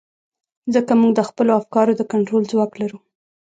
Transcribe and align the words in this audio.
ځکه 0.75 0.91
موږ 1.01 1.11
د 1.15 1.21
خپلو 1.29 1.51
افکارو 1.59 1.97
د 1.99 2.01
کنټرول 2.11 2.43
ځواک 2.51 2.71
لرو. 2.81 2.97